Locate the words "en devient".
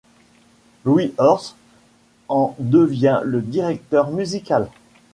2.27-3.21